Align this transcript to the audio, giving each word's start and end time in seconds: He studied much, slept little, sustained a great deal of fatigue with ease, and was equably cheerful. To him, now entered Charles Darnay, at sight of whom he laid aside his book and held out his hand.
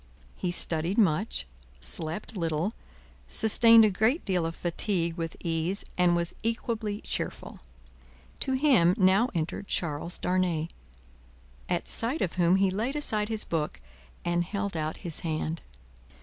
He 0.35 0.49
studied 0.49 0.97
much, 0.97 1.45
slept 1.79 2.35
little, 2.35 2.73
sustained 3.27 3.85
a 3.85 3.91
great 3.91 4.25
deal 4.25 4.47
of 4.47 4.55
fatigue 4.55 5.13
with 5.15 5.37
ease, 5.41 5.85
and 5.95 6.15
was 6.15 6.33
equably 6.43 7.01
cheerful. 7.01 7.59
To 8.39 8.53
him, 8.53 8.95
now 8.97 9.29
entered 9.35 9.67
Charles 9.67 10.17
Darnay, 10.17 10.69
at 11.69 11.87
sight 11.87 12.23
of 12.23 12.33
whom 12.33 12.55
he 12.55 12.71
laid 12.71 12.95
aside 12.95 13.29
his 13.29 13.43
book 13.43 13.79
and 14.25 14.43
held 14.43 14.75
out 14.75 14.97
his 15.05 15.19
hand. 15.19 15.61